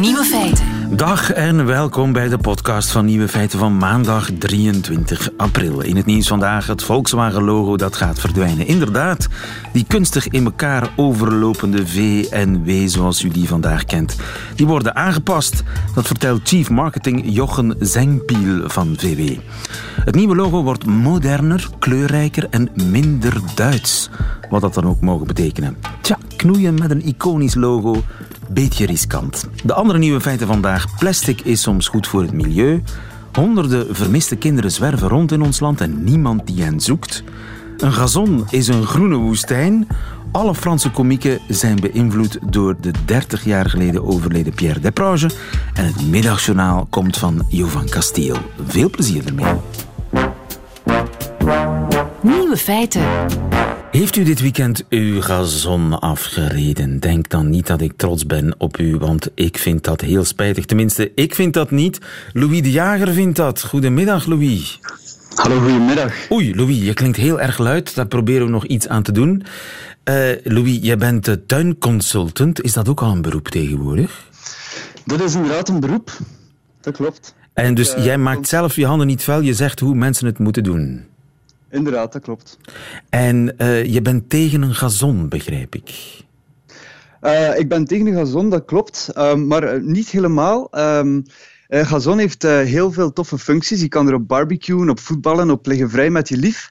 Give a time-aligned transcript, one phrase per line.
[0.00, 0.96] Nieuwe feiten.
[0.96, 5.80] Dag en welkom bij de podcast van Nieuwe Feiten van maandag 23 april.
[5.80, 8.66] In het nieuws vandaag het Volkswagen-logo dat gaat verdwijnen.
[8.66, 9.28] Inderdaad,
[9.72, 14.16] die kunstig in elkaar overlopende V en W zoals u die vandaag kent.
[14.54, 15.62] Die worden aangepast,
[15.94, 19.38] dat vertelt Chief Marketing Jochen Zengpiel van VW.
[20.04, 24.10] Het nieuwe logo wordt moderner, kleurrijker en minder Duits.
[24.52, 25.76] Wat dat dan ook mogen betekenen.
[26.00, 28.02] Tja, knoeien met een iconisch logo
[28.50, 29.48] beetje riskant.
[29.64, 30.98] De andere nieuwe feiten vandaag.
[30.98, 32.82] Plastic is soms goed voor het milieu.
[33.32, 37.24] Honderden vermiste kinderen zwerven rond in ons land en niemand die hen zoekt.
[37.76, 39.86] Een gazon is een groene woestijn.
[40.32, 45.34] Alle Franse komieken zijn beïnvloed door de 30 jaar geleden overleden Pierre Desproges.
[45.74, 48.36] En het middagjournaal komt van Jovan Castiel.
[48.66, 49.54] Veel plezier ermee.
[52.22, 53.02] Nieuwe feiten.
[53.92, 57.00] Heeft u dit weekend uw gazon afgereden?
[57.00, 60.64] Denk dan niet dat ik trots ben op u, want ik vind dat heel spijtig.
[60.64, 61.98] Tenminste, ik vind dat niet.
[62.32, 63.62] Louis de Jager vindt dat.
[63.62, 64.80] Goedemiddag, Louis.
[65.34, 66.30] Hallo, goedemiddag.
[66.30, 67.94] Oei, Louis, je klinkt heel erg luid.
[67.94, 69.42] Daar proberen we nog iets aan te doen.
[70.04, 72.62] Uh, Louis, jij bent de tuinconsultant.
[72.62, 74.28] Is dat ook al een beroep tegenwoordig?
[75.04, 76.18] Dat is inderdaad een beroep.
[76.80, 77.34] Dat klopt.
[77.52, 79.40] En dus uh, jij maakt zelf je handen niet vuil.
[79.40, 81.10] Je zegt hoe mensen het moeten doen.
[81.72, 82.58] Inderdaad, dat klopt.
[83.08, 85.90] En uh, je bent tegen een gazon, begrijp ik.
[87.22, 89.10] Uh, ik ben tegen een gazon, dat klopt.
[89.14, 90.68] Uh, maar niet helemaal.
[90.78, 91.24] Um,
[91.68, 93.80] gazon heeft heel veel toffe functies.
[93.80, 96.68] Je kan er op barbecuen, op voetballen, op liggen vrij met je lief.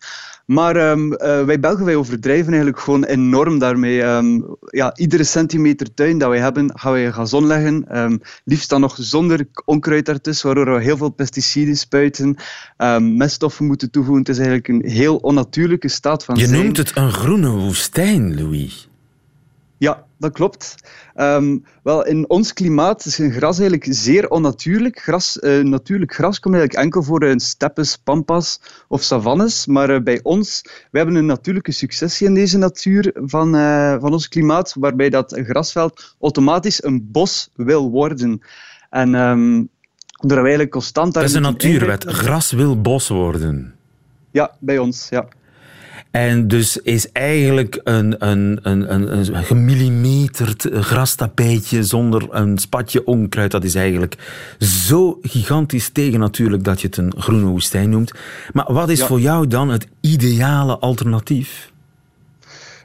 [0.52, 4.02] Maar um, uh, wij Belgen wij overdrijven eigenlijk gewoon enorm daarmee.
[4.04, 8.00] Um, ja, iedere centimeter tuin dat wij hebben, gaan wij gazon leggen.
[8.00, 12.36] Um, liefst dan nog zonder onkruid ertussen, waardoor we heel veel pesticiden spuiten,
[13.00, 14.24] meststoffen moeten toevoegen.
[14.24, 16.64] Het is eigenlijk een heel onnatuurlijke staat van Je zijn.
[16.64, 18.90] noemt het een groene woestijn, Louis.
[19.82, 20.76] Ja, dat klopt.
[21.16, 25.00] Um, wel, in ons klimaat is een gras eigenlijk zeer onnatuurlijk.
[25.00, 29.66] Gras, uh, natuurlijk gras komt eigenlijk enkel voor in steppes, pampas of savannes.
[29.66, 30.62] Maar uh, bij ons,
[30.92, 35.40] we hebben een natuurlijke successie in deze natuur van, uh, van ons klimaat, waarbij dat
[35.44, 38.42] grasveld automatisch een bos wil worden.
[38.90, 39.70] En um,
[40.18, 41.14] wij eigenlijk constant...
[41.14, 42.04] Dat is een natuurwet.
[42.04, 43.76] Gras wil bos worden.
[44.32, 45.28] Ja, bij ons, ja.
[46.12, 53.52] En dus is eigenlijk een, een, een, een, een gemillimeterd grastapijtje zonder een spatje onkruid,
[53.52, 54.16] dat is eigenlijk
[54.60, 58.12] zo gigantisch tegen natuurlijk dat je het een groene woestijn noemt.
[58.54, 59.06] Maar wat is ja.
[59.06, 61.71] voor jou dan het ideale alternatief?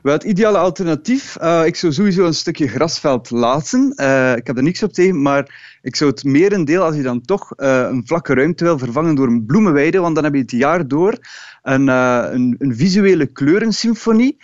[0.07, 3.93] Wel, het ideale alternatief, uh, ik zou sowieso een stukje grasveld laten.
[3.97, 7.21] Uh, ik heb er niks op tegen, maar ik zou het merendeel, als je dan
[7.21, 10.51] toch uh, een vlakke ruimte wil vervangen door een bloemenweide, want dan heb je het
[10.51, 11.19] jaar door
[11.63, 14.37] een, een, een visuele kleurensymfonie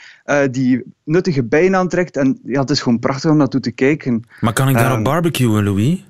[0.51, 2.17] die nuttige bijen aantrekt.
[2.17, 4.23] En ja, het is gewoon prachtig om naartoe te kijken.
[4.41, 6.05] Maar kan ik daar op barbecuen, Louis?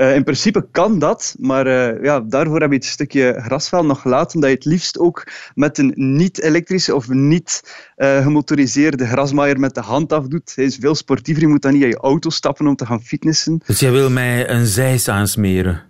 [0.00, 4.00] Uh, in principe kan dat, maar uh, ja, daarvoor heb je het stukje grasveld nog
[4.00, 9.80] gelaten dat je het liefst ook met een niet-elektrische of niet-gemotoriseerde uh, grasmaaier met de
[9.80, 10.52] hand afdoet.
[10.54, 13.02] Hij is veel sportiever, je moet dan niet aan je auto stappen om te gaan
[13.02, 13.60] fitnessen.
[13.66, 15.82] Dus jij wil mij een zeis aansmeren?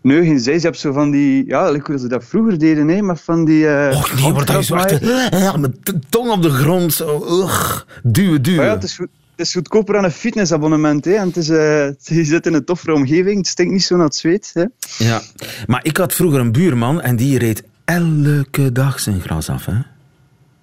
[0.00, 0.60] Nee, geen zeis.
[0.60, 1.46] Je hebt zo van die...
[1.46, 3.64] Ja, like hoe ze dat vroeger deden, hè, maar van die...
[3.64, 5.00] Uh, Och nee, maar dat is echt...
[5.30, 7.24] Ja, met tong op de grond, zo...
[7.42, 8.58] Ugh, duwen, duwen.
[8.58, 9.08] Maar ja, het is goed.
[9.42, 11.04] Is goedkoper aan een fitnessabonnement.
[11.04, 11.12] Hè?
[11.12, 11.56] En het is, uh,
[12.02, 14.50] je zit in een toffere omgeving, het stinkt niet zo naar het zweet.
[14.54, 14.64] Hè?
[14.98, 15.22] Ja,
[15.66, 19.64] maar ik had vroeger een buurman en die reed elke dag zijn gras af.
[19.66, 19.72] Hè?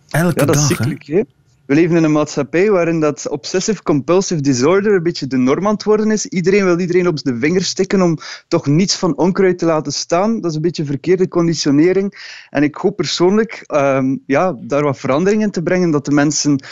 [0.09, 0.55] Elke ja, dat dag.
[0.55, 1.03] is ziekelijk.
[1.03, 1.21] Hè?
[1.65, 5.83] We leven in een maatschappij waarin dat obsessive-compulsive disorder een beetje de norm aan het
[5.83, 6.25] worden is.
[6.25, 10.41] Iedereen wil iedereen op de vinger stikken om toch niets van onkruid te laten staan.
[10.41, 12.37] Dat is een beetje verkeerde conditionering.
[12.49, 16.63] En ik hoop persoonlijk um, ja, daar wat verandering in te brengen, dat de mensen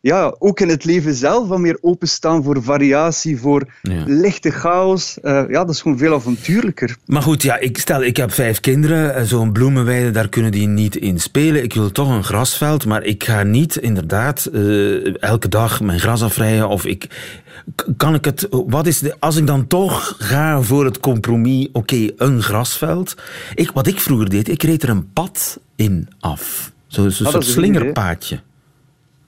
[0.00, 4.02] ja, ook in het leven zelf wat meer openstaan voor variatie, voor ja.
[4.06, 5.18] lichte chaos.
[5.22, 6.96] Uh, ja, dat is gewoon veel avontuurlijker.
[7.06, 9.26] Maar goed, ja, ik stel, ik heb vijf kinderen.
[9.26, 11.62] Zo'n bloemenweide, daar kunnen die niet in spelen.
[11.62, 16.22] Ik wil toch een grasveld, maar ik ga niet inderdaad uh, elke dag mijn gras
[16.22, 16.68] afrijden.
[16.68, 17.08] Of ik,
[17.96, 21.78] kan ik het, wat is de, als ik dan toch ga voor het compromis, oké,
[21.78, 23.14] okay, een grasveld.
[23.54, 26.72] Ik, wat ik vroeger deed, ik reed er een pad in af.
[26.86, 28.40] Zo'n zo, soort slingerpaadje.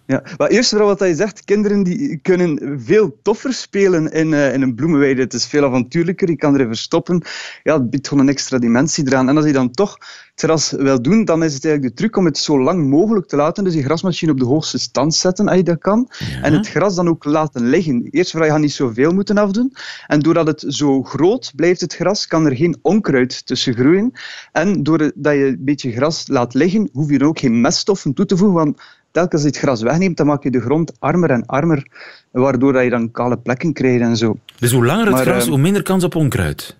[0.09, 4.55] Ja, maar eerst vooral wat je zegt, kinderen die kunnen veel toffer spelen in, uh,
[4.55, 5.21] in een bloemenweide.
[5.21, 7.23] Het is veel avontuurlijker, je kan erin verstoppen.
[7.63, 9.29] Ja, het biedt gewoon een extra dimensie eraan.
[9.29, 9.93] En als je dan toch
[10.31, 13.27] het gras wil doen, dan is het eigenlijk de truc om het zo lang mogelijk
[13.27, 13.65] te laten.
[13.65, 16.11] Dus die grasmachine op de hoogste stand zetten, als je dat kan.
[16.19, 16.43] Ja.
[16.43, 18.09] En het gras dan ook laten liggen.
[18.11, 19.73] Eerst vooral, je gaat niet zoveel moeten afdoen.
[20.07, 24.13] En doordat het zo groot blijft, het gras, kan er geen onkruid tussen groeien.
[24.53, 28.27] En doordat je een beetje gras laat liggen, hoef je er ook geen meststoffen toe
[28.27, 31.31] te voegen, want telkens als je het gras wegneemt, dan maak je de grond armer
[31.31, 31.87] en armer,
[32.31, 34.39] waardoor dat je dan kale plekken krijgt en zo.
[34.59, 36.77] Dus hoe langer het Maar, gras, ehm, hoe minder kans op onkruid.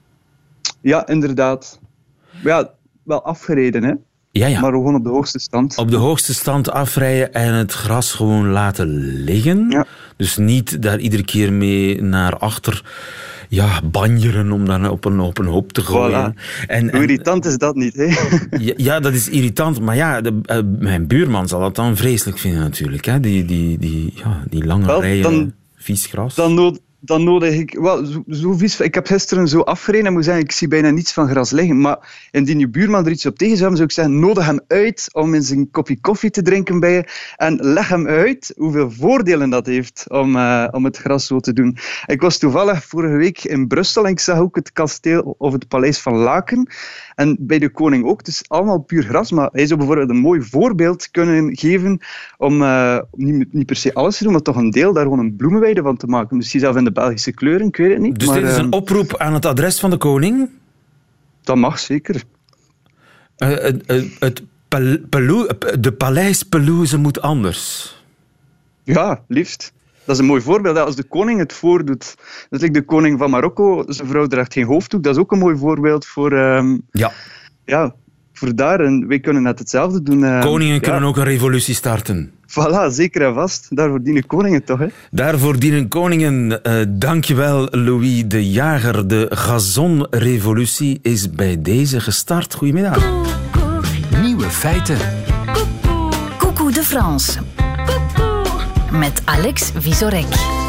[0.81, 1.81] Ja, inderdaad.
[2.43, 2.71] Ja,
[3.03, 3.93] wel afgereden, hè?
[4.31, 4.61] Ja, ja.
[4.61, 5.77] maar gewoon op de hoogste stand.
[5.77, 8.89] Op de hoogste stand afrijden en het gras gewoon laten
[9.25, 9.71] liggen.
[9.71, 9.87] Ja.
[10.17, 12.85] Dus niet daar iedere keer mee naar achter
[13.49, 16.35] ja, banjeren om dan op een, op een hoop te gooien.
[16.67, 18.05] En, Hoe en- irritant is dat niet, hè?
[18.67, 19.81] ja, ja, dat is irritant.
[19.81, 23.05] Maar ja, de, eh, mijn buurman zal dat dan vreselijk vinden natuurlijk.
[23.05, 23.21] Hè?
[23.21, 26.35] Die, die, die, ja, die lange Wel, rijen dan- vies gras.
[26.35, 27.79] Dan, nood, dan nodig ik...
[27.79, 30.91] Wel, zo, zo vies, ik heb gisteren zo afgereden en moet zeggen, ik zie bijna
[30.91, 31.81] niets van gras liggen.
[31.81, 34.61] Maar indien je buurman er iets op tegen zou hebben, zou ik zeggen, nodig hem
[34.67, 37.05] uit om eens een kopje koffie te drinken bij je.
[37.37, 41.53] En leg hem uit hoeveel voordelen dat heeft om, eh, om het gras zo te
[41.53, 41.77] doen.
[42.07, 45.69] Ik was toevallig vorige week in Brussel en ik zag ook het kasteel of het
[45.69, 46.71] paleis van Laken.
[47.19, 48.19] En bij de koning ook.
[48.19, 49.31] Het is allemaal puur gras.
[49.33, 51.99] Maar hij zou bijvoorbeeld een mooi voorbeeld kunnen geven
[52.37, 55.19] om eh, niet, niet per se alles te doen, maar toch een deel daar gewoon
[55.19, 56.37] een bloemenweide van te maken.
[56.37, 58.19] Misschien zelf in de Belgische kleuren, ik weet het niet.
[58.19, 60.51] dus maar, dit is een oproep aan het adres van de koning.
[61.43, 62.23] dat mag zeker.
[63.37, 63.49] Eh,
[64.19, 64.43] het-
[65.81, 67.97] de paleispelouse moet anders.
[68.85, 69.73] Ja, liefst.
[70.09, 70.77] Dat is een mooi voorbeeld.
[70.77, 70.83] hè.
[70.85, 72.15] Als de koning het voordoet.
[72.51, 73.85] Dat is de koning van Marokko.
[73.87, 75.03] Zijn vrouw draagt geen hoofddoek.
[75.03, 77.13] Dat is ook een mooi voorbeeld voor, ehm, Ja,
[77.65, 77.95] ja,
[78.33, 78.81] voor daar.
[78.81, 80.25] En wij kunnen net hetzelfde doen.
[80.25, 82.31] ehm, koningen ja, kunnen ook een revolutie starten.
[82.47, 83.77] Voilà, zeker en vast.
[83.77, 84.87] Daarvoor dienen koningen toch, hè?
[85.11, 86.63] Daarvoor dienen koningen.
[86.63, 89.09] eh dankjewel, Louis de Jager.
[89.09, 92.55] De gazonrevolutie is bij deze gestart.
[92.55, 93.05] Goedemiddag.
[94.23, 94.99] Nieuwe feiten.
[96.39, 97.39] Coucou de France.
[98.91, 100.68] Met Alex Visorek.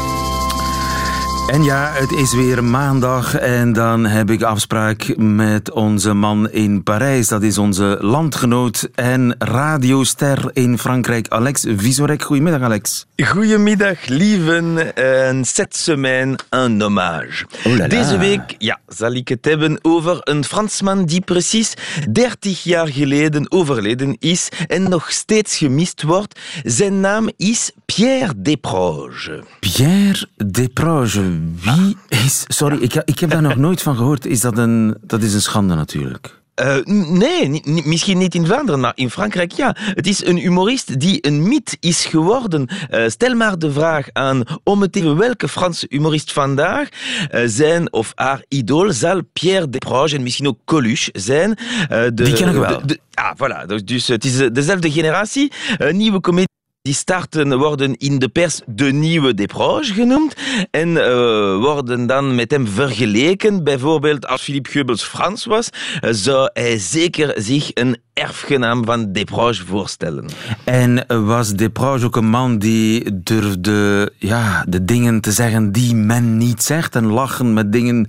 [1.50, 6.82] En ja, het is weer maandag en dan heb ik afspraak met onze man in
[6.82, 7.28] Parijs.
[7.28, 12.22] Dat is onze landgenoot en radioster in Frankrijk, Alex Visorek.
[12.22, 13.06] Goedemiddag, Alex.
[13.16, 14.96] Goedemiddag, lieven.
[14.96, 17.46] En cette semaine een hommage.
[17.64, 17.88] Oh.
[17.88, 21.74] Deze week ja, zal ik het hebben over een Fransman die precies
[22.12, 26.40] 30 jaar geleden overleden is en nog steeds gemist wordt.
[26.64, 29.40] Zijn naam is Pierre Desproges.
[29.60, 31.39] Pierre Desproges.
[31.62, 32.44] Wie is...
[32.46, 34.26] Sorry, ik, ik heb daar nog nooit van gehoord.
[34.26, 34.96] Is dat een...
[35.00, 36.38] Dat is een schande natuurlijk.
[36.54, 39.76] Eh, nee, misschien niet in Vlaanderen, maar in Frankrijk ja.
[39.78, 42.66] Het is een humorist die een mythe is geworden.
[42.90, 46.88] Eh, stel maar de vraag aan om het even welke Franse humorist vandaag
[47.30, 51.58] eh, zijn of haar idool zal Pierre Desproges en misschien ook Coluche zijn.
[51.88, 52.80] De, Die ken ik wel.
[52.80, 53.66] de- de- ah, voilà.
[53.66, 55.52] Dus, dus het is dezelfde generatie.
[55.78, 56.48] Een nieuwe comedie.
[56.82, 60.34] Die starten worden in de pers de nieuwe Desproges genoemd
[60.70, 61.10] en eh,
[61.56, 63.64] worden dan met hem vergeleken.
[63.64, 65.68] Bijvoorbeeld als Philippe Goebbels Frans was,
[66.00, 70.28] eh, zou hij zeker zich een erfgenaam van Desproges voorstellen.
[70.64, 76.36] En was Desproges ook een man die durfde ja, de dingen te zeggen die men
[76.36, 78.08] niet zegt en lachen met dingen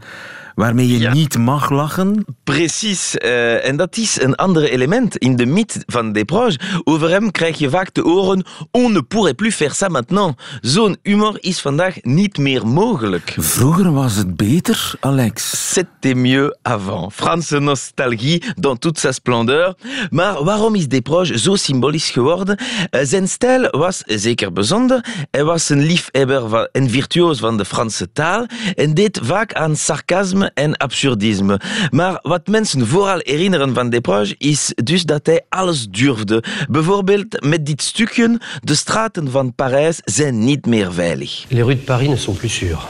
[0.62, 1.14] waarmee je Ja.
[1.14, 2.26] niet mag lachen?
[2.44, 6.60] Precies, eh, en dat is een ander element in de mythe van Desproges.
[6.84, 10.38] Over hem krijg je vaak te horen, on ne pourrait plus faire ça maintenant.
[10.62, 13.36] Zo'n humor is vandaag niet meer mogelijk.
[13.38, 15.70] Vroeger was het beter, Alex.
[15.74, 17.14] C'était mieux avant.
[17.14, 19.76] Franse nostalgie dans toute sa splendeur.
[20.10, 22.58] Maar waarom is Desproges zo symbolisch geworden?
[22.90, 25.06] Eh, Zijn stijl was zeker bijzonder.
[25.32, 28.46] Hij was een liefhebber en virtuoos van de Franse taal
[28.76, 31.60] en deed vaak aan sarcasme en absurdisme.
[31.90, 36.44] Maar wat mensen vooral herinneren van Desproges is dus dat hij alles durfde.
[36.70, 41.46] Bijvoorbeeld met dit stukje, de straten van Parijs zijn niet meer veilig.
[41.48, 42.88] Les rues de Paris ne sont plus sûres.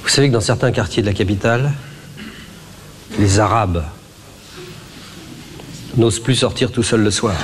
[0.00, 1.70] Vous savez que dans certains quartiers de la capitale,
[3.18, 3.82] les Arabes
[5.96, 7.34] n'osent plus sortir tout seuls le soir.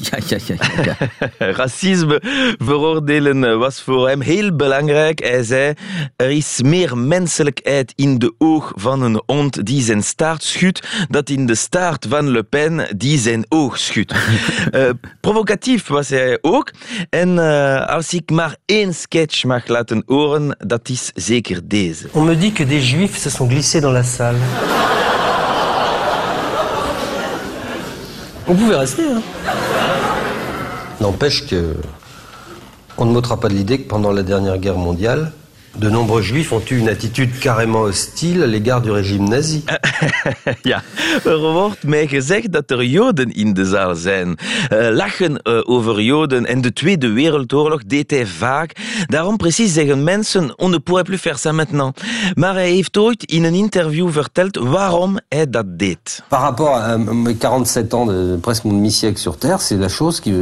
[0.00, 0.96] Ja, ja, ja, ja.
[1.38, 1.52] ja.
[1.52, 2.22] Racisme
[2.58, 5.18] veroordelen was voor hem heel belangrijk.
[5.18, 5.74] Hij zei,
[6.16, 11.28] er is meer menselijkheid in de oog van een hond die zijn staart schudt, dat
[11.28, 14.14] in de staart van Le Pen die zijn oog schudt.
[14.70, 14.88] Eh,
[15.20, 16.70] provocatief was hij ook.
[17.10, 22.08] En eh, als ik maar één sketch mag laten horen, dat is zeker deze.
[22.12, 24.38] On me dit que des juifs se sont glissés dans la salle.
[28.50, 29.22] Vous pouvez rester, hein.
[31.00, 31.76] N'empêche que
[32.98, 35.30] on ne m'ôtera pas de l'idée que pendant la dernière guerre mondiale,
[35.78, 39.64] De nombreux juifs ont eu une attitude carrément hostile à l'égard du régime nazi.
[40.62, 40.82] ja,
[41.24, 44.38] er wordt mij gezegd dat er Joden in de zaal zijn.
[44.72, 48.76] Uh, lachen uh, over Joden en de Tweede Wereldoorlog deed hij vaak.
[49.06, 52.00] Daarom precies zeggen mensen, on ne pourrait plus faire ça maintenant.
[52.34, 56.22] Maar hij heeft ooit in een interview verteld waarom hij dat deed.
[56.28, 60.20] Par rapport à mes 47 ans, de, presque mon demi-siècle sur Terre, c'est la chose
[60.20, 60.32] qui,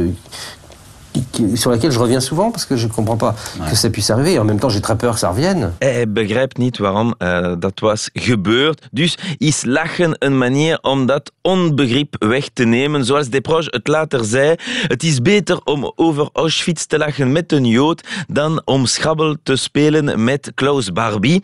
[1.55, 3.35] sur laquelle je reviens souvent parce que je ne comprends pas
[3.69, 4.39] que ça puisse arriver.
[4.39, 5.71] En même temps, j'ai très peur que ça revienne.
[5.79, 8.87] Hij begrijpt niet waarom uh, dat was gebeurd.
[8.91, 13.05] Dus is lachen een manier om dat onbegrip weg te nemen.
[13.05, 14.55] Zoals Desproges het later zei,
[14.87, 19.55] het is beter om over Auschwitz te lachen met een Jood dan om schrabbel te
[19.55, 21.43] spelen met Klaus Barbie.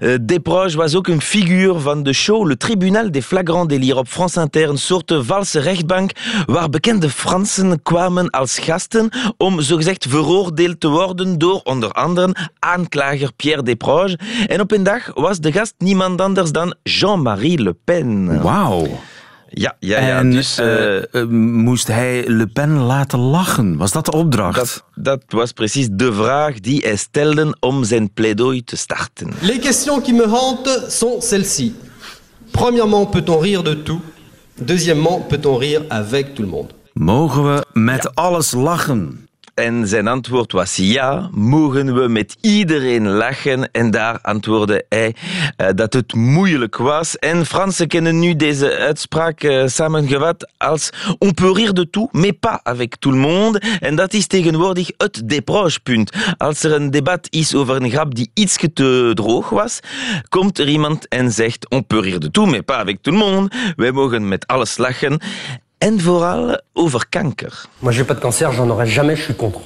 [0.00, 4.08] Uh, Desproges was ook een figuur van de show Le Tribunal des Flagrants Délires op
[4.08, 6.10] France Inter, een soort valse rechtbank
[6.46, 13.32] waar bekende Fransen kwamen als gasten om zogezegd veroordeeld te worden door onder andere aanklager
[13.36, 14.16] Pierre Desproges.
[14.46, 18.42] En op een dag was de gast niemand anders dan Jean-Marie Le Pen.
[18.42, 18.86] Wauw.
[19.54, 20.18] Ja, ja, ja.
[20.18, 21.24] En dus, uh, uh,
[21.64, 23.76] moest hij Le Pen laten lachen?
[23.76, 24.56] Was dat de opdracht?
[24.56, 29.32] Dat, dat was precies de vraag die hij stelde om zijn pleidooi te starten.
[29.40, 31.74] Les questions qui me hantent sont celles-ci.
[32.50, 34.00] Premièrement, peut-on rire de tout?
[34.54, 36.72] Deuxièmement, peut-on rire avec tout le monde?
[36.92, 38.10] Mogen we met ja.
[38.14, 39.26] alles lachen?
[39.54, 43.70] En zijn antwoord was ja, mogen we met iedereen lachen?
[43.70, 45.14] En daar antwoordde hij
[45.56, 47.18] uh, dat het moeilijk was.
[47.18, 52.32] En Fransen kennen nu deze uitspraak uh, samengevat als on peut rire de tout, mais
[52.40, 53.62] pas avec tout le monde.
[53.80, 56.12] En dat is tegenwoordig het Desproges-punt.
[56.36, 59.80] Als er een debat is over een grap die iets te droog was,
[60.28, 63.24] komt er iemand en zegt on peut rire de tout, mais pas avec tout le
[63.24, 63.50] monde.
[63.76, 65.20] Wij mogen met alles lachen.
[65.82, 67.64] En vooral over kanker.
[67.78, 69.60] Moi, j'ai pas de cancer, j'en aurai jamais, je suis contre.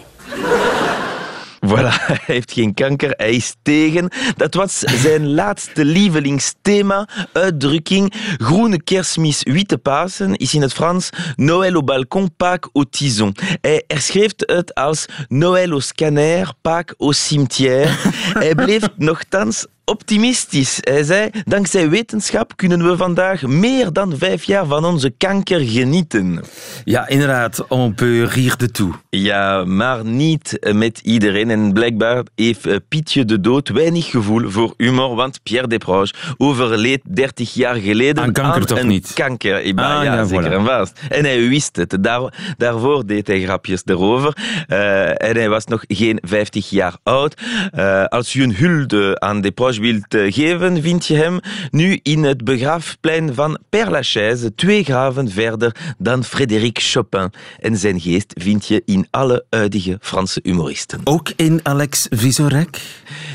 [1.60, 4.08] Voilà, hij heeft geen kanker, hij is tegen.
[4.36, 8.12] Dat was zijn laatste lievelingsthema, uitdrukking.
[8.38, 13.34] Groene kerstmis, witte Pasen is in het Frans Noël au balcon, Pâques au tison.
[13.60, 17.94] Hij herschreef het als Noël au scanner, Pâques au cimetière.
[18.44, 20.78] hij bleef nogthans optimistisch.
[20.80, 26.44] Hij zei, dankzij wetenschap kunnen we vandaag meer dan vijf jaar van onze kanker genieten.
[26.84, 28.94] Ja, inderdaad, on peut rire de tout.
[29.10, 31.50] Ja, maar niet met iedereen.
[31.50, 37.54] En blijkbaar heeft Pietje de Dood weinig gevoel voor humor, want Pierre Desproges overleed 30
[37.54, 39.12] jaar geleden aan kanker aan toch een niet?
[39.12, 39.54] kanker.
[39.54, 40.54] Ah, ja, ja, zeker voilà.
[40.54, 41.00] en vast.
[41.08, 41.96] En hij wist het.
[42.00, 44.36] Daar, daarvoor deed hij grapjes erover.
[44.68, 47.40] Uh, en hij was nog geen 50 jaar oud.
[47.74, 51.40] Uh, als je een hulde aan Desproges wilt geven, vind je hem
[51.70, 57.32] nu in het begraafplein van Père Lachaise, twee graven verder dan Frédéric Chopin.
[57.60, 61.00] En zijn geest vind je in alle huidige Franse humoristen.
[61.04, 62.80] Ook in Alex Visorek?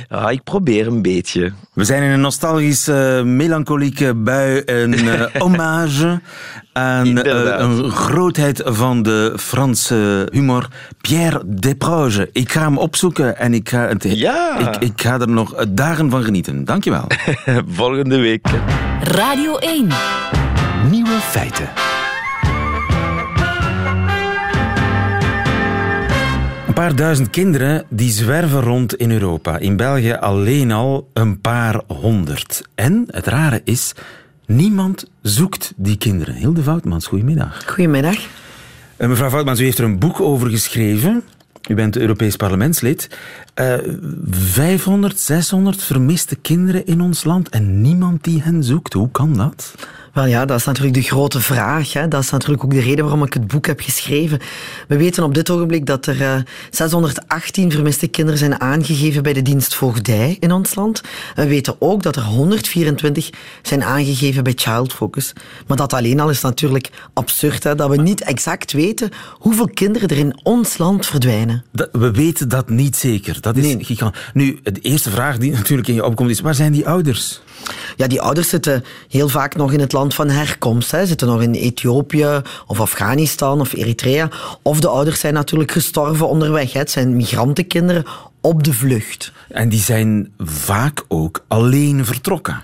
[0.07, 1.51] Ah, ik probeer een beetje.
[1.73, 6.21] We zijn in een nostalgische, melancholieke bui, een uh, hommage
[6.73, 10.67] aan uh, een grootheid van de Franse humor,
[11.01, 12.25] Pierre Desproges.
[12.31, 14.57] Ik ga hem opzoeken en ik ga, het, ja.
[14.57, 16.65] ik, ik ga er nog dagen van genieten.
[16.65, 17.07] Dankjewel.
[17.67, 18.47] Volgende week.
[19.01, 19.87] Radio 1.
[20.89, 21.69] Nieuwe feiten.
[26.67, 29.57] Een paar duizend kinderen die zwerven rond in Europa.
[29.57, 32.61] In België alleen al een paar honderd.
[32.75, 33.93] En het rare is,
[34.45, 36.35] niemand zoekt die kinderen.
[36.35, 37.63] Hilde Voutmans, goedemiddag.
[37.65, 38.17] Goedemiddag.
[38.97, 41.23] Uh, mevrouw Voutmans, u heeft er een boek over geschreven.
[41.69, 43.09] U bent Europees parlementslid.
[43.55, 43.73] Uh,
[44.29, 48.93] 500, 600 vermiste kinderen in ons land en niemand die hen zoekt.
[48.93, 49.75] Hoe kan dat?
[50.13, 51.93] Wel ja, dat is natuurlijk de grote vraag.
[51.93, 52.07] Hè.
[52.07, 54.39] Dat is natuurlijk ook de reden waarom ik het boek heb geschreven.
[54.87, 56.35] We weten op dit ogenblik dat er uh,
[56.69, 61.01] 618 vermiste kinderen zijn aangegeven bij de dienst voogdij in ons land.
[61.35, 63.29] We weten ook dat er 124
[63.61, 65.33] zijn aangegeven bij Child Focus.
[65.67, 70.09] Maar dat alleen al is natuurlijk absurd, hè, dat we niet exact weten hoeveel kinderen
[70.09, 71.63] er in ons land verdwijnen.
[71.71, 73.41] Dat, we weten dat niet zeker.
[73.41, 74.09] Dat is nee.
[74.33, 77.41] Nu, de eerste vraag die natuurlijk in je opkomt is, waar zijn die ouders?
[77.95, 80.91] Ja, die ouders zitten heel vaak nog in het land van herkomst.
[80.91, 81.05] Hè.
[81.05, 84.29] Zitten nog in Ethiopië of Afghanistan of Eritrea.
[84.61, 86.73] Of de ouders zijn natuurlijk gestorven onderweg.
[86.73, 86.79] Hè.
[86.79, 88.05] Het zijn migrantenkinderen
[88.41, 89.31] op de vlucht.
[89.49, 92.63] En die zijn vaak ook alleen vertrokken.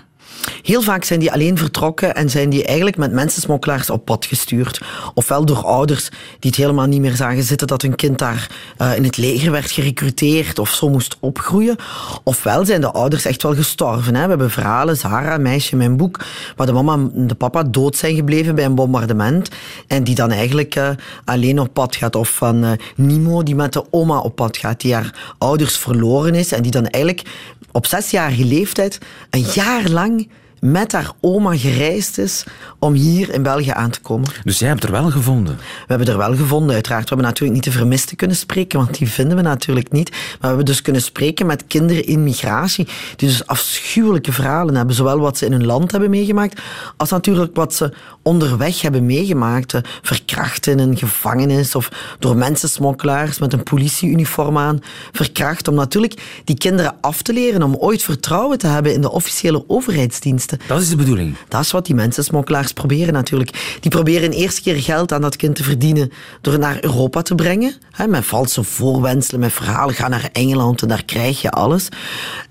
[0.62, 4.80] Heel vaak zijn die alleen vertrokken en zijn die eigenlijk met mensensmokkelaars op pad gestuurd.
[5.14, 8.96] Ofwel door ouders die het helemaal niet meer zagen zitten dat hun kind daar uh,
[8.96, 11.76] in het leger werd gerecruiteerd of zo moest opgroeien.
[12.22, 14.14] Ofwel zijn de ouders echt wel gestorven.
[14.14, 14.22] Hè.
[14.22, 16.20] We hebben verhalen, Zara, meisje in mijn boek,
[16.56, 19.48] waar de mama en de papa dood zijn gebleven bij een bombardement
[19.86, 20.88] en die dan eigenlijk uh,
[21.24, 22.16] alleen op pad gaat.
[22.16, 26.34] Of van uh, Nimo, die met de oma op pad gaat, die haar ouders verloren
[26.34, 27.26] is en die dan eigenlijk
[27.72, 28.98] op zesjarige leeftijd
[29.30, 30.28] een jaar lang
[30.60, 32.44] met haar oma gereisd is
[32.78, 34.28] om hier in België aan te komen.
[34.44, 35.56] Dus jij hebt er wel gevonden?
[35.56, 37.02] We hebben er wel gevonden, uiteraard.
[37.02, 40.10] We hebben natuurlijk niet de vermisten kunnen spreken, want die vinden we natuurlijk niet.
[40.10, 44.94] Maar we hebben dus kunnen spreken met kinderen in migratie, die dus afschuwelijke verhalen hebben.
[44.94, 46.60] Zowel wat ze in hun land hebben meegemaakt,
[46.96, 49.80] als natuurlijk wat ze onderweg hebben meegemaakt.
[50.02, 54.80] Verkracht in een gevangenis of door mensensmokkelaars met een politieuniform aan.
[55.12, 59.10] Verkracht om natuurlijk die kinderen af te leren om ooit vertrouwen te hebben in de
[59.10, 59.66] officiële
[60.66, 61.36] Dat is de bedoeling.
[61.48, 63.78] Dat is wat die mensensmokkelaars proberen natuurlijk.
[63.80, 67.22] Die proberen een eerste keer geld aan dat kind te verdienen door het naar Europa
[67.22, 67.74] te brengen.
[67.90, 69.94] Hè, met valse voorwenselen, met verhalen.
[69.94, 71.88] Ga naar Engeland en daar krijg je alles.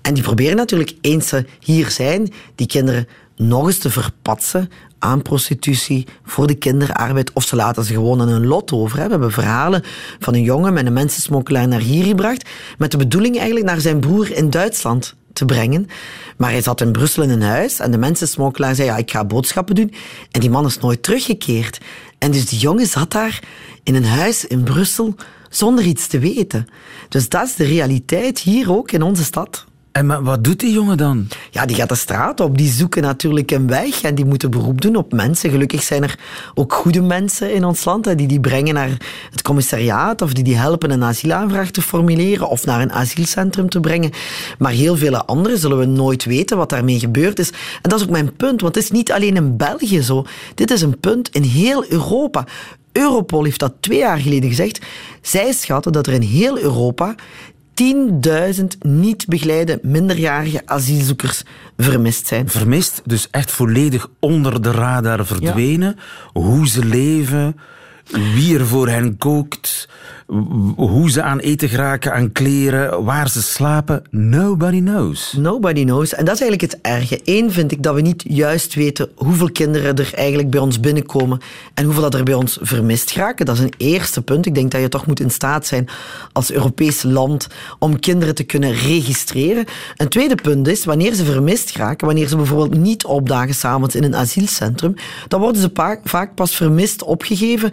[0.02, 5.22] En die proberen natuurlijk eens ze hier zijn, die kinderen nog eens te verpatsen aan
[5.22, 8.96] prostitutie, voor de kinderarbeid, of ze laten ze gewoon aan hun lot over.
[8.96, 9.82] We hebben verhalen
[10.18, 14.00] van een jongen met een mensensmokkelaar naar hier gebracht, met de bedoeling eigenlijk naar zijn
[14.00, 15.88] broer in Duitsland te brengen.
[16.36, 19.24] Maar hij zat in Brussel in een huis en de mensensmokkelaar zei, ja, ik ga
[19.24, 19.94] boodschappen doen.
[20.30, 21.80] En die man is nooit teruggekeerd.
[22.18, 23.42] En dus die jongen zat daar
[23.82, 25.14] in een huis in Brussel
[25.50, 26.66] zonder iets te weten.
[27.08, 29.66] Dus dat is de realiteit hier ook in onze stad.
[29.98, 31.28] En wat doet die jongen dan?
[31.50, 32.58] Ja, die gaat de straat op.
[32.58, 35.50] Die zoeken natuurlijk een weg en die moeten beroep doen op mensen.
[35.50, 36.18] Gelukkig zijn er
[36.54, 38.96] ook goede mensen in ons land die die brengen naar
[39.30, 43.80] het commissariaat of die die helpen een asielaanvraag te formuleren of naar een asielcentrum te
[43.80, 44.10] brengen.
[44.58, 47.50] Maar heel vele anderen zullen we nooit weten wat daarmee gebeurd is.
[47.82, 50.26] En dat is ook mijn punt, want het is niet alleen in België zo.
[50.54, 52.44] Dit is een punt in heel Europa.
[52.92, 54.80] Europol heeft dat twee jaar geleden gezegd.
[55.22, 57.14] Zij schatten dat er in heel Europa
[57.82, 61.42] 10.000 niet begeleide minderjarige asielzoekers
[61.76, 62.48] vermist zijn.
[62.48, 65.98] Vermist, dus echt volledig onder de radar verdwenen.
[66.32, 67.56] Hoe ze leven,
[68.34, 69.88] wie er voor hen kookt,
[70.76, 74.02] hoe ze aan eten geraken, aan kleren, waar ze slapen.
[74.10, 75.32] Nobody knows.
[75.32, 76.14] Nobody knows.
[76.14, 77.20] En dat is eigenlijk het erge.
[77.24, 81.40] Eén vind ik dat we niet juist weten hoeveel kinderen er eigenlijk bij ons binnenkomen
[81.74, 83.46] en hoeveel dat er bij ons vermist geraken.
[83.46, 84.46] Dat is een eerste punt.
[84.46, 85.88] Ik denk dat je toch moet in staat zijn
[86.32, 89.64] als Europees land om kinderen te kunnen registreren.
[89.96, 94.04] Een tweede punt is, wanneer ze vermist geraken, wanneer ze bijvoorbeeld niet opdagen s'avonds in
[94.04, 94.94] een asielcentrum,
[95.28, 97.70] dan worden ze vaak pas vermist opgegeven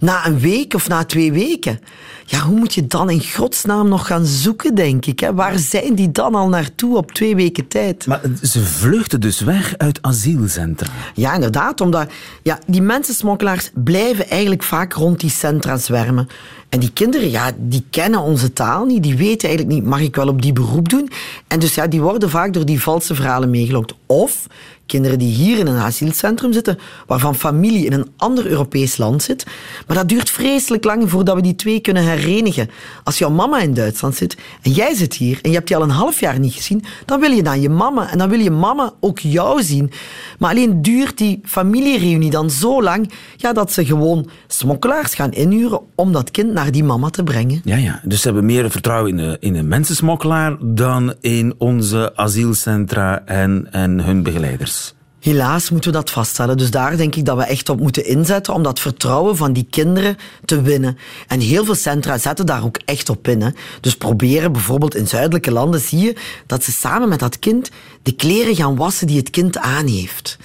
[0.00, 1.78] na een week of na twee weken.
[2.24, 5.20] Ja, hoe moet je dan in godsnaam nog gaan zoeken, denk ik?
[5.20, 5.34] Hè?
[5.34, 8.06] Waar zijn die dan al naartoe op twee weken tijd?
[8.06, 10.90] Maar ze vluchten dus weg uit asielcentra.
[11.14, 11.80] Ja, inderdaad.
[11.80, 12.10] Omdat
[12.42, 16.28] ja, die mensensmokkelaars blijven eigenlijk vaak rond die centra zwermen.
[16.68, 19.02] En die kinderen, ja, die kennen onze taal niet.
[19.02, 21.10] Die weten eigenlijk niet, mag ik wel op die beroep doen?
[21.46, 23.94] En dus ja, die worden vaak door die valse verhalen meegelokt.
[24.06, 24.46] Of
[24.88, 29.46] kinderen die hier in een asielcentrum zitten, waarvan familie in een ander Europees land zit.
[29.86, 32.70] Maar dat duurt vreselijk lang voordat we die twee kunnen herenigen.
[33.04, 35.82] Als jouw mama in Duitsland zit en jij zit hier en je hebt die al
[35.82, 38.50] een half jaar niet gezien, dan wil je naar je mama en dan wil je
[38.50, 39.90] mama ook jou zien.
[40.38, 45.80] Maar alleen duurt die familiereunie dan zo lang ja, dat ze gewoon smokkelaars gaan inhuren
[45.94, 47.60] om dat kind naar die mama te brengen.
[47.64, 48.00] Ja, ja.
[48.04, 54.04] dus ze hebben meer vertrouwen in, in een mensensmokkelaar dan in onze asielcentra en, en
[54.04, 54.77] hun begeleiders.
[55.20, 56.56] Helaas moeten we dat vaststellen.
[56.56, 59.66] Dus daar denk ik dat we echt op moeten inzetten om dat vertrouwen van die
[59.70, 60.98] kinderen te winnen.
[61.26, 63.54] En heel veel centra zetten daar ook echt op in.
[63.80, 67.70] Dus proberen bijvoorbeeld in zuidelijke landen zie je dat ze samen met dat kind
[68.02, 70.38] de kleren gaan wassen die het kind aan heeft.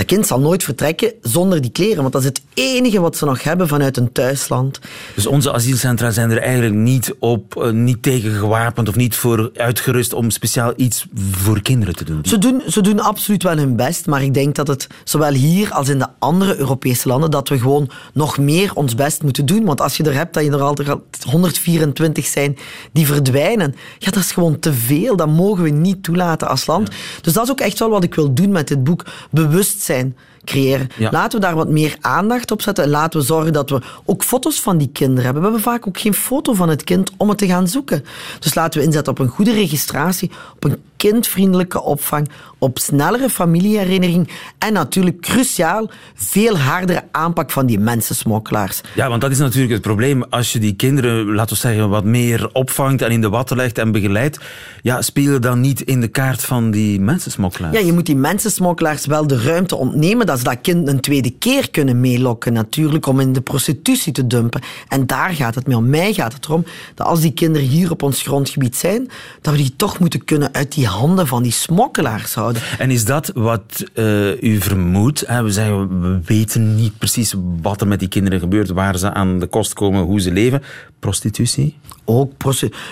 [0.00, 3.24] Dat kind zal nooit vertrekken zonder die kleren, want dat is het enige wat ze
[3.24, 4.80] nog hebben vanuit hun thuisland.
[5.14, 9.50] Dus onze asielcentra zijn er eigenlijk niet, op, uh, niet tegen gewapend of niet voor
[9.54, 12.18] uitgerust om speciaal iets voor kinderen te doen?
[12.22, 12.62] Ze, doen?
[12.68, 15.98] ze doen absoluut wel hun best, maar ik denk dat het zowel hier als in
[15.98, 19.64] de andere Europese landen, dat we gewoon nog meer ons best moeten doen.
[19.64, 20.98] Want als je er hebt dat je er altijd
[21.30, 22.56] 124 zijn
[22.92, 25.16] die verdwijnen, ja, dat is gewoon te veel.
[25.16, 26.90] Dat mogen we niet toelaten als land.
[27.20, 29.04] Dus dat is ook echt wel wat ik wil doen met dit boek.
[29.30, 30.14] Bewustzijn Then.
[30.50, 30.88] Creëren.
[31.10, 32.84] Laten we daar wat meer aandacht op zetten.
[32.84, 35.42] En laten we zorgen dat we ook foto's van die kinderen hebben.
[35.42, 38.04] We hebben vaak ook geen foto van het kind om het te gaan zoeken.
[38.38, 44.28] Dus laten we inzetten op een goede registratie, op een kindvriendelijke opvang, op snellere familieherinnering
[44.58, 48.80] en natuurlijk cruciaal veel hardere aanpak van die mensensmokkelaars.
[48.94, 50.22] Ja, want dat is natuurlijk het probleem.
[50.22, 53.78] Als je die kinderen, laten we zeggen, wat meer opvangt en in de watten legt
[53.78, 54.38] en begeleidt,
[54.82, 57.78] ja, spelen dan niet in de kaart van die mensensmokkelaars?
[57.78, 61.70] Ja, je moet die mensensmokkelaars wel de ruimte ontnemen dat dat kind een tweede keer
[61.70, 64.60] kunnen meelokken natuurlijk om in de prostitutie te dumpen.
[64.88, 65.88] En daar gaat het mee om.
[65.88, 69.08] Mij gaat het erom dat als die kinderen hier op ons grondgebied zijn,
[69.40, 72.62] dat we die toch moeten kunnen uit die handen van die smokkelaars houden.
[72.78, 75.26] En is dat wat uh, u vermoedt?
[75.26, 79.38] We zeggen, we weten niet precies wat er met die kinderen gebeurt, waar ze aan
[79.38, 80.62] de kost komen, hoe ze leven.
[80.98, 81.76] Prostitutie?
[82.04, 82.32] Ook.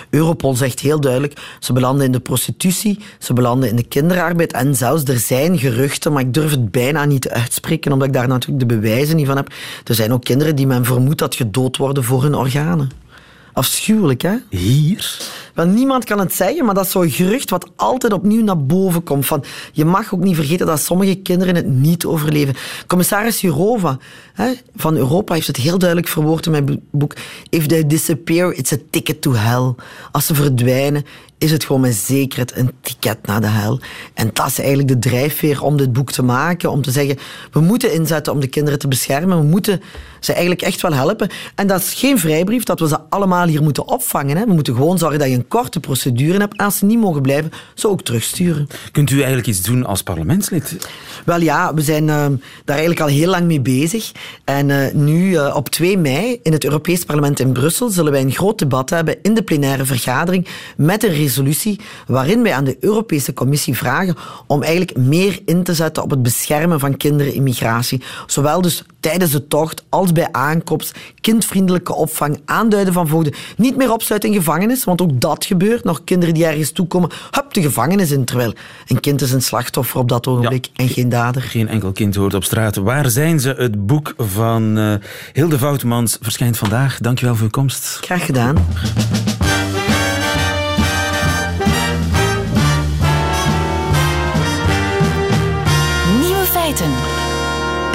[0.09, 4.75] Europol zegt heel duidelijk, ze belanden in de prostitutie, ze belanden in de kinderarbeid en
[4.75, 8.69] zelfs er zijn geruchten, maar ik durf het bijna niet uitspreken, omdat ik daar natuurlijk
[8.69, 9.51] de bewijzen niet van heb.
[9.83, 12.89] Er zijn ook kinderen die men vermoedt dat gedood worden voor hun organen.
[13.53, 14.35] Afschuwelijk, hè?
[14.49, 15.17] Hier?
[15.53, 19.03] Wel, niemand kan het zeggen, maar dat is zo'n gerucht wat altijd opnieuw naar boven
[19.03, 19.25] komt.
[19.25, 22.55] Van, je mag ook niet vergeten dat sommige kinderen het niet overleven.
[22.87, 23.97] Commissaris Jurova
[24.33, 27.13] hè, van Europa heeft het heel duidelijk verwoord in mijn boek.
[27.49, 29.73] If they disappear, it's a ticket to hell.
[30.11, 31.05] Als ze verdwijnen,
[31.39, 33.79] is het gewoon met zekerheid een ticket naar de hel.
[34.13, 36.71] En dat is eigenlijk de drijfveer om dit boek te maken.
[36.71, 37.17] Om te zeggen,
[37.51, 39.39] we moeten inzetten om de kinderen te beschermen.
[39.39, 39.81] We moeten
[40.19, 41.29] ze eigenlijk echt wel helpen.
[41.55, 44.37] En dat is geen vrijbrief dat we ze allemaal hier moeten opvangen.
[44.37, 44.45] Hè.
[44.45, 46.57] We moeten gewoon zorgen dat je een korte procedure hebt.
[46.57, 48.67] En als ze niet mogen blijven, ze ook terugsturen.
[48.91, 50.77] Kunt u eigenlijk iets doen als parlementslid?
[51.25, 52.25] Wel ja, we zijn uh,
[52.65, 54.11] daar eigenlijk al heel lang mee bezig.
[54.43, 58.21] En uh, nu uh, op 2 mei in het Europees Parlement in Brussel zullen wij
[58.21, 62.77] een groot debat hebben in de plenaire vergadering met een resolutie waarin wij aan de
[62.79, 64.15] Europese Commissie vragen
[64.47, 68.01] om eigenlijk meer in te zetten op het beschermen van kinderen in migratie.
[68.27, 73.33] Zowel dus tijdens de tocht als bij aankomst, kindvriendelijke opvang, aanduiden van voogden.
[73.57, 75.83] Niet meer opsluiten in gevangenis, want ook dat gebeurt.
[75.83, 78.25] Nog kinderen die ergens toekomen, hup, de gevangenis in.
[78.25, 78.53] Terwijl
[78.87, 81.41] een kind is een slachtoffer op dat ogenblik en geen dader.
[81.41, 82.75] Geen enkel kind hoort op straat.
[82.75, 83.53] Waar zijn ze?
[83.57, 84.93] Het boek van uh,
[85.33, 86.97] Hilde Voutemans verschijnt vandaag.
[86.97, 87.99] Dankjewel voor uw komst.
[88.01, 88.57] Graag gedaan.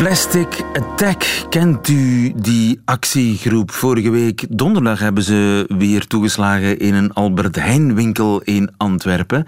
[0.04, 3.70] Plastic Attack, kent u die actiegroep?
[3.70, 9.46] Vorige week donderdag hebben ze weer toegeslagen in een Albert Heijn winkel in Antwerpen.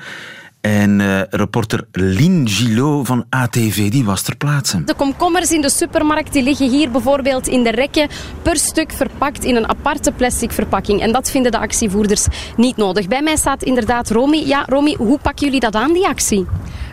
[0.60, 4.84] En uh, reporter Lien Gillot van ATV die was ter plaatse.
[4.84, 8.08] De komkommers in de supermarkt die liggen hier bijvoorbeeld in de rekken
[8.42, 11.00] per stuk verpakt in een aparte plastic verpakking.
[11.00, 13.08] En dat vinden de actievoerders niet nodig.
[13.08, 14.42] Bij mij staat inderdaad Romy.
[14.46, 16.46] Ja, Romy, hoe pakken jullie dat aan, die actie?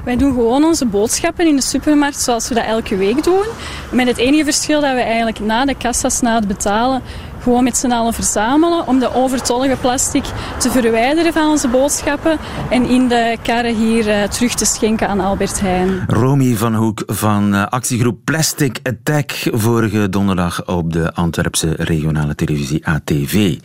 [0.04, 3.46] Wij doen gewoon onze boodschappen in de supermarkt zoals we dat elke week doen.
[3.92, 7.02] Met het enige verschil dat we eigenlijk na de kassas, na het betalen,
[7.44, 10.24] gewoon met z'n allen verzamelen om de overtollige plastic
[10.58, 12.38] te verwijderen van onze boodschappen
[12.70, 16.04] en in de karren hier uh, terug te schenken aan Albert Heijn.
[16.08, 22.88] Romy van Hoek van uh, actiegroep Plastic Attack vorige donderdag op de Antwerpse regionale televisie
[22.88, 23.60] ATV.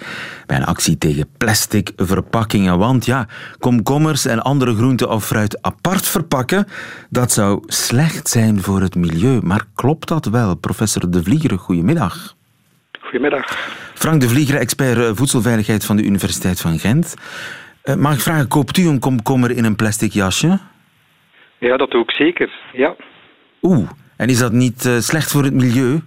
[0.46, 2.78] Bij een actie tegen plastic verpakkingen.
[2.78, 3.26] Want ja,
[3.58, 6.66] komkommers en andere groenten of fruit apart verpakken,
[7.10, 9.40] dat zou slecht zijn voor het milieu.
[9.42, 10.54] Maar klopt dat wel?
[10.54, 12.36] Professor De Vlieger, goedemiddag.
[13.08, 13.46] Goedemiddag.
[13.94, 17.16] Frank de Vlieger, expert eh, voedselveiligheid van de Universiteit van Gent.
[17.84, 20.58] Uh, mag ik vragen, koopt u een komkommer in een plastic jasje?
[21.58, 22.94] Ja, dat doe ik zeker, ja.
[23.62, 26.00] Oeh, en is dat niet uh, slecht voor het milieu?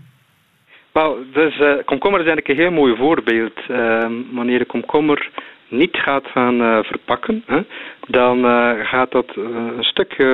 [0.92, 3.60] Wel, dus, uh, komkommer is eigenlijk een heel mooi voorbeeld.
[3.68, 5.30] Ehm, wanneer de komkommer
[5.68, 7.62] niet gaat gaan verpakken, hè,
[8.08, 8.44] dan
[8.86, 10.28] gaat dat een stukje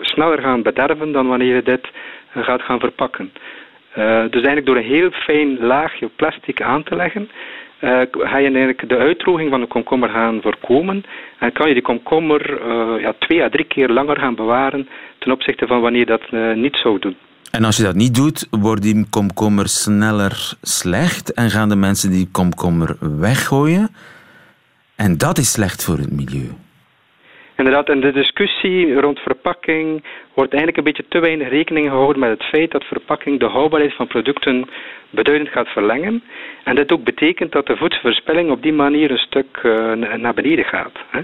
[0.00, 1.88] sneller gaan bederven dan wanneer je dit
[2.34, 3.32] gaat gaan verpakken.
[3.98, 7.28] Uh, dus eigenlijk door een heel fijn laagje plastic aan te leggen,
[7.80, 11.04] uh, ga je eigenlijk de uitdroging van de komkommer gaan voorkomen.
[11.38, 15.32] En kan je die komkommer uh, ja, twee à drie keer langer gaan bewaren ten
[15.32, 17.16] opzichte van wanneer je dat niet zou doen.
[17.50, 22.10] En als je dat niet doet, wordt die komkommer sneller slecht en gaan de mensen
[22.10, 23.88] die komkommer weggooien.
[24.96, 26.65] En dat is slecht voor het milieu.
[27.56, 32.30] Inderdaad, in de discussie rond verpakking wordt eigenlijk een beetje te weinig rekening gehouden met
[32.30, 34.68] het feit dat verpakking de houdbaarheid van producten
[35.10, 36.22] beduidend gaat verlengen.
[36.64, 40.64] En dit ook betekent dat de voedselverspilling op die manier een stuk uh, naar beneden
[40.64, 40.92] gaat.
[41.10, 41.20] Hè.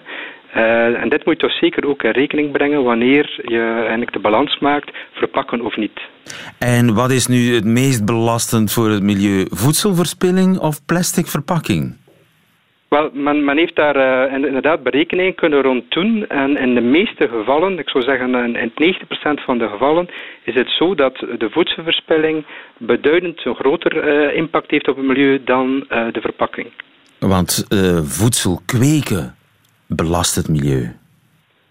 [0.57, 4.18] Uh, en dit moet je toch zeker ook in rekening brengen wanneer je eigenlijk de
[4.18, 6.01] balans maakt, verpakken of niet.
[6.59, 9.47] En wat is nu het meest belastend voor het milieu?
[9.51, 12.01] Voedselverspilling of plastic verpakking?
[12.92, 16.26] Wel, men, men heeft daar uh, inderdaad berekeningen kunnen rond doen.
[16.28, 20.09] En in de meeste gevallen, ik zou zeggen in 90% van de gevallen,
[20.44, 22.46] is het zo dat de voedselverspilling
[22.78, 26.66] beduidend een groter uh, impact heeft op het milieu dan uh, de verpakking.
[27.18, 27.66] Want
[28.02, 29.35] voedsel kweken
[29.87, 31.01] belast het milieu.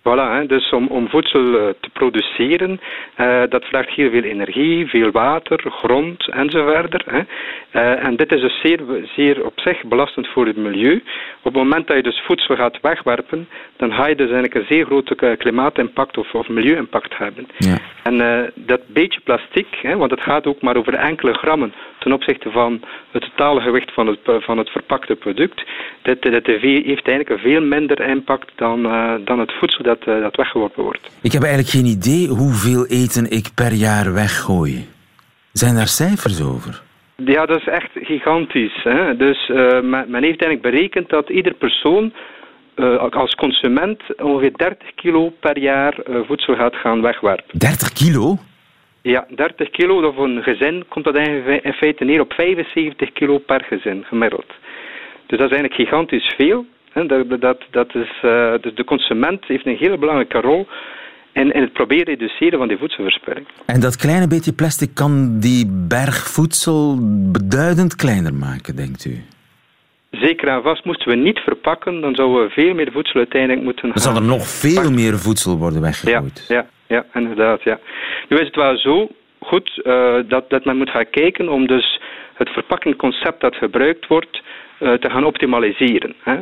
[0.03, 0.45] Voilà, hè.
[0.45, 2.79] dus om, om voedsel uh, te produceren,
[3.17, 7.03] uh, dat vraagt heel veel energie, veel water, grond enzovoort.
[7.05, 7.19] Hè.
[7.19, 8.79] Uh, en dit is dus zeer,
[9.15, 11.03] zeer op zich belastend voor het milieu.
[11.37, 14.75] Op het moment dat je dus voedsel gaat wegwerpen, dan ga je dus eigenlijk een
[14.75, 17.47] zeer grote klimaatimpact of, of milieu-impact hebben.
[17.57, 17.77] Ja.
[18.03, 22.51] En dat beetje plastic, hè, want het gaat ook maar over enkele grammen ten opzichte
[22.51, 25.63] van het totale gewicht van het, van het verpakte product,
[26.01, 28.81] dit, dit heeft eigenlijk een veel minder impact dan,
[29.25, 31.11] dan het voedsel dat, uh, dat weggeworpen wordt.
[31.21, 34.87] Ik heb eigenlijk geen idee hoeveel eten ik per jaar weggooi.
[35.51, 36.81] Zijn daar cijfers over?
[37.15, 38.83] Ja, dat is echt gigantisch.
[38.83, 39.17] Hè?
[39.17, 42.13] Dus uh, men, men, heeft eigenlijk berekend dat ieder persoon
[42.75, 45.95] uh, als consument ongeveer 30 kilo per jaar
[46.27, 47.59] voedsel gaat gaan wegwerpen.
[47.59, 48.37] 30 kilo?
[49.01, 53.63] Ja, 30 kilo voor een gezin komt dat in feite neer op 75 kilo per
[53.63, 54.47] gezin gemiddeld.
[55.25, 56.65] Dus dat is eigenlijk gigantisch veel.
[56.93, 60.67] Dat, dat, dat is, uh, de consument heeft een hele belangrijke rol
[61.33, 63.47] in, in het proberen reduceren van die voedselverspilling.
[63.65, 66.97] En dat kleine beetje plastic kan die berg voedsel
[67.31, 69.23] beduidend kleiner maken, denkt u?
[70.11, 70.85] Zeker en vast.
[70.85, 74.21] Moesten we niet verpakken, dan zouden we veel meer voedsel uiteindelijk moeten Dan zal er
[74.21, 76.45] nog veel meer voedsel worden weggegooid.
[76.47, 77.63] Ja, ja, ja, inderdaad.
[77.63, 77.79] Ja.
[78.27, 82.01] Nu is het wel zo goed uh, dat, dat men moet gaan kijken om dus
[82.33, 84.41] het verpakkingconcept dat gebruikt wordt
[84.79, 86.15] uh, te gaan optimaliseren.
[86.23, 86.39] Hè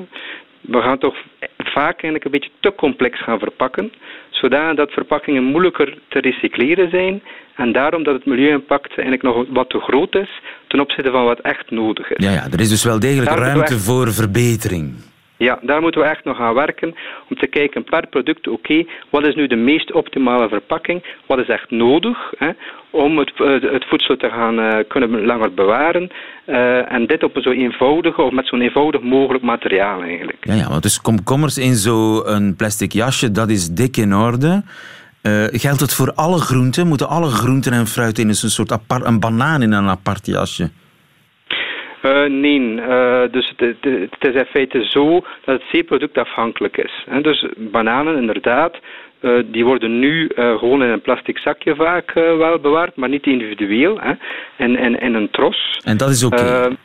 [0.62, 1.16] we gaan toch
[1.58, 3.92] vaak eigenlijk een beetje te complex gaan verpakken,
[4.30, 7.22] zodat verpakkingen moeilijker te recycleren zijn
[7.56, 11.40] en daarom dat het milieu-impact eigenlijk nog wat te groot is ten opzichte van wat
[11.40, 12.26] echt nodig is.
[12.26, 14.96] Ja, ja er is dus wel degelijk ruimte voor verbetering.
[15.40, 16.96] Ja, daar moeten we echt nog aan werken
[17.30, 21.48] om te kijken per product, oké, wat is nu de meest optimale verpakking, wat is
[21.48, 22.50] echt nodig hè,
[22.90, 26.10] om het, eh, het, voedsel te gaan uh, kunnen langer bewaren
[26.46, 30.46] uh, en dit op een zo eenvoudige of met zo'n eenvoudig mogelijk materiaal eigenlijk.
[30.46, 34.64] Ja, ja want dus komkommers in zo'n plastic jasje, dat is dik in orde.
[35.52, 36.88] Geldt het voor alle groenten?
[36.88, 40.70] Moeten alle groenten en fruit in een soort apart, een banaan in een apart jasje?
[42.04, 45.14] Uh, nee, uh, dus het, het, is in feite zo
[45.46, 47.06] dat het zeer productafhankelijk is.
[47.22, 48.78] Dus bananen, inderdaad,
[49.22, 54.00] uh, die worden nu gewoon in een plastic zakje vaak wel bewaard, maar niet individueel,
[54.00, 54.14] hè,
[54.58, 55.80] in, in, in een tros.
[55.84, 56.36] En dat is oké?
[56.36, 56.78] Okay.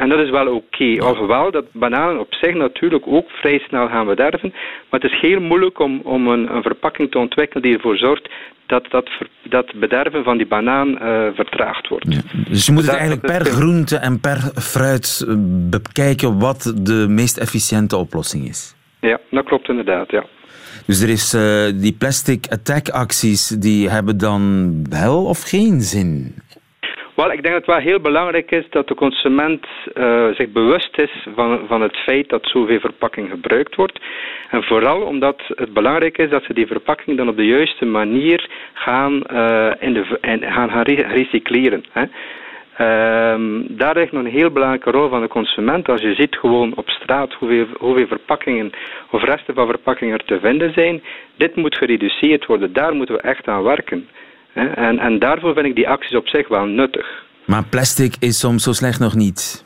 [0.00, 0.64] En dat is wel oké.
[0.82, 0.98] Okay.
[0.98, 4.52] Alhoewel dat bananen op zich natuurlijk ook vrij snel gaan bederven.
[4.90, 8.28] Maar het is heel moeilijk om, om een, een verpakking te ontwikkelen die ervoor zorgt
[8.66, 9.10] dat dat,
[9.42, 12.06] dat bederven van die banaan uh, vertraagd wordt.
[12.08, 12.20] Ja.
[12.48, 15.34] Dus je moet het eigenlijk per groente en per fruit eh,
[15.70, 18.74] bekijken wat de meest efficiënte oplossing is.
[19.00, 20.24] Ja, dat klopt inderdaad, ja.
[20.86, 26.34] Dus er is uh, die plastic attack acties, die hebben dan wel of geen zin?
[27.20, 30.98] Wel, ik denk dat het wel heel belangrijk is dat de consument uh, zich bewust
[30.98, 34.00] is van, van het feit dat zoveel verpakking gebruikt wordt.
[34.50, 38.48] En vooral omdat het belangrijk is dat ze die verpakking dan op de juiste manier
[38.72, 41.84] gaan, uh, in de, gaan, recycleren.
[41.92, 42.04] Hè.
[43.32, 45.88] Um, daar ligt nog een heel belangrijke rol van de consument.
[45.88, 48.70] Als je ziet gewoon op straat hoeveel, hoeveel verpakkingen
[49.10, 51.02] of resten van verpakkingen er te vinden zijn,
[51.36, 52.72] dit moet gereduceerd worden.
[52.72, 54.08] Daar moeten we echt aan werken.
[54.54, 57.06] En, en daarvoor vind ik die acties op zich wel nuttig.
[57.44, 59.64] Maar plastic is soms zo slecht nog niet.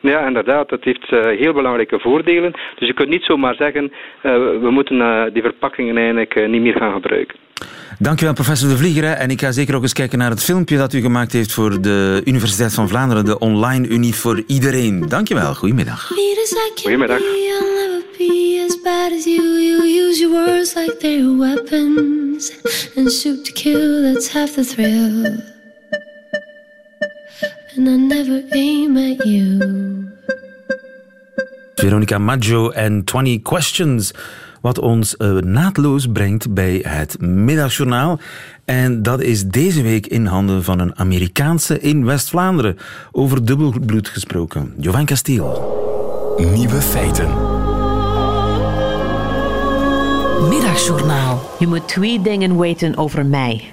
[0.00, 0.68] Ja, inderdaad.
[0.68, 2.52] Dat heeft uh, heel belangrijke voordelen.
[2.78, 3.90] Dus je kunt niet zomaar zeggen, uh,
[4.60, 7.38] we moeten uh, die verpakkingen eigenlijk niet meer gaan gebruiken.
[7.98, 9.04] Dankjewel, professor De Vlieger.
[9.04, 11.82] En ik ga zeker ook eens kijken naar het filmpje dat u gemaakt heeft voor
[11.82, 15.08] de Universiteit van Vlaanderen, de Online Unie voor Iedereen.
[15.08, 16.10] Dankjewel, goedemiddag.
[16.82, 17.20] Goedemiddag.
[18.20, 19.42] As bad as you.
[19.42, 22.50] You use your words like they're weapons
[22.96, 24.02] and shoot to kill.
[24.02, 25.26] That's half the thrill.
[27.76, 30.06] And I never aim at you.
[31.74, 34.12] Veronica Maggio en 20 Questions.
[34.60, 38.20] Wat ons uh, naadloos brengt bij het middagjournaal.
[38.64, 42.76] En dat is deze week in handen van een Amerikaanse in West-Vlaanderen.
[43.12, 44.74] Over dubbelbloed gesproken.
[44.78, 45.76] Jovan Castiel.
[46.54, 47.57] Nieuwe feiten.
[50.40, 51.40] Middagjournaal.
[51.58, 53.64] Je moet twee dingen weten over mij.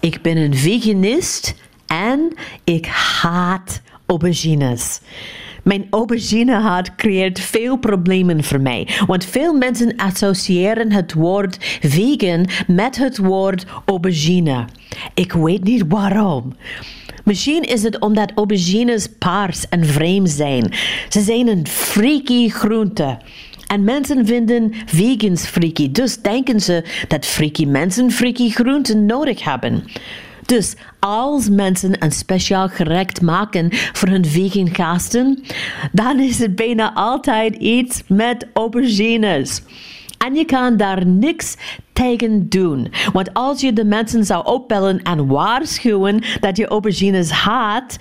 [0.00, 1.54] Ik ben een veganist
[1.86, 2.32] en
[2.64, 5.00] ik haat aubergines.
[5.62, 12.96] Mijn auberginehaat creëert veel problemen voor mij, want veel mensen associëren het woord vegan met
[12.96, 14.64] het woord aubergine.
[15.14, 16.54] Ik weet niet waarom.
[17.24, 20.72] Misschien is het omdat aubergines paars en vreemd zijn.
[21.08, 23.18] Ze zijn een freaky groente.
[23.66, 29.84] En mensen vinden vegans freaky, dus denken ze dat freaky mensen freaky groenten nodig hebben.
[30.46, 35.44] Dus als mensen een speciaal gerecht maken voor hun vegan gasten,
[35.92, 39.62] dan is het bijna altijd iets met aubergines.
[40.18, 41.56] En je kan daar niks
[41.92, 42.92] tegen doen.
[43.12, 47.96] Want als je de mensen zou opbellen en waarschuwen dat je aubergines haat,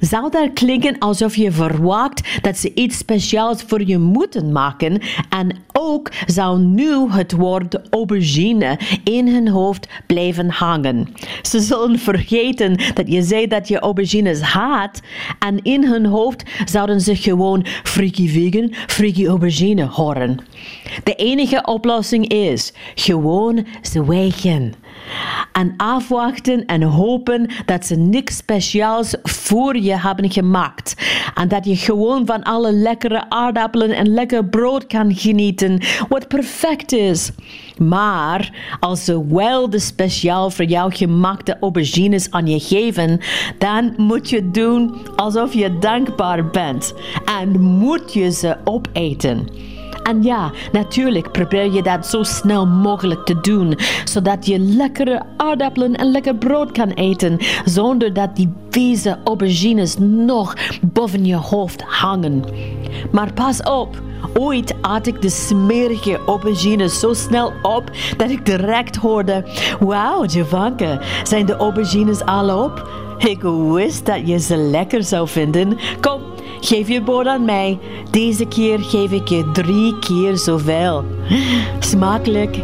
[0.00, 5.00] zou dat klinken alsof je verwacht dat ze iets speciaals voor je moeten maken.
[5.28, 11.08] En ook zou nu het woord aubergine in hun hoofd blijven hangen.
[11.42, 15.00] Ze zullen vergeten dat je zei dat je aubergines haat.
[15.38, 20.38] En in hun hoofd zouden ze gewoon freaky vegan, freaky aubergine horen.
[21.04, 24.74] De enige oplossing is gewoon zwijgen
[25.54, 30.94] en afwachten en hopen dat ze niks speciaals voor je hebben gemaakt.
[31.34, 36.92] En dat je gewoon van alle lekkere aardappelen en lekker brood kan genieten, wat perfect
[36.92, 37.30] is.
[37.78, 43.20] Maar als ze wel de speciaal voor jou gemaakte aubergines aan je geven,
[43.58, 49.48] dan moet je doen alsof je dankbaar bent en moet je ze opeten.
[50.04, 55.94] En ja, natuurlijk probeer je dat zo snel mogelijk te doen, zodat je lekkere aardappelen
[55.94, 62.44] en lekker brood kan eten, zonder dat die vieze aubergines nog boven je hoofd hangen.
[63.12, 64.02] Maar pas op,
[64.38, 69.44] ooit at ik de smerige aubergines zo snel op dat ik direct hoorde:
[69.80, 72.88] Wauw, Javanke, zijn de aubergines al op?
[73.18, 75.78] Ik wist dat je ze lekker zou vinden.
[76.00, 76.20] Kom,
[76.64, 77.78] Geef je boord aan mij.
[78.10, 81.04] Deze keer geef ik je drie keer zoveel.
[81.78, 82.56] Smakelijk.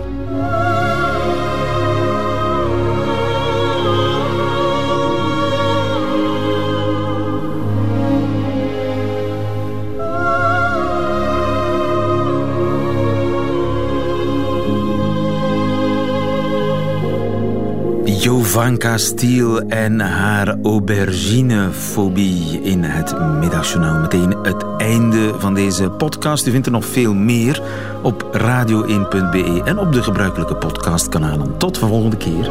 [18.21, 24.01] Jovanka Stiel en haar auberginefobie in het middagjournaal.
[24.01, 26.47] Meteen het einde van deze podcast.
[26.47, 27.63] U vindt er nog veel meer
[28.03, 31.59] op radio1.be en op de gebruikelijke podcastkanalen.
[31.59, 32.51] Tot de volgende keer.